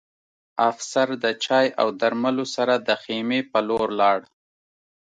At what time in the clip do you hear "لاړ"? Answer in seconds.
4.01-4.19